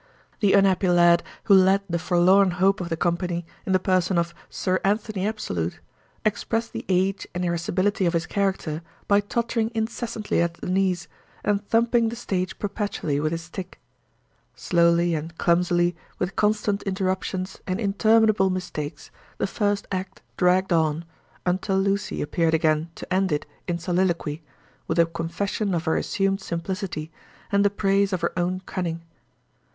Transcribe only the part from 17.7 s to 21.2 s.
interminable mistakes, the first act dragged on,